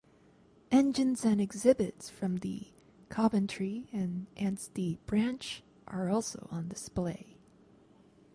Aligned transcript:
Engines 0.71 1.23
and 1.23 1.39
exhibits 1.39 2.09
from 2.09 2.37
the 2.39 2.69
Coventry 3.09 3.87
and 3.93 4.25
Ansty 4.35 4.97
Branch 5.05 5.61
are 5.87 6.09
also 6.09 6.47
on 6.49 6.67
display. 6.69 7.37